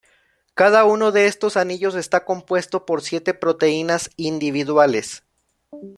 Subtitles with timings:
[0.55, 5.23] Cada uno de estos anillos está compuesto por siete proteínas individuales.